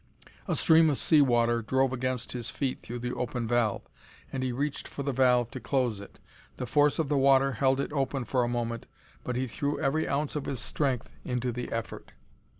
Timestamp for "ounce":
10.07-10.35